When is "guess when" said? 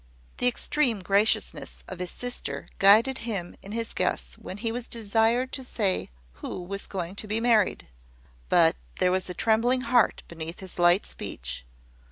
3.93-4.57